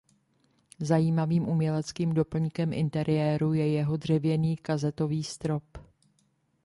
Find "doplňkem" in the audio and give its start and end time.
2.13-2.73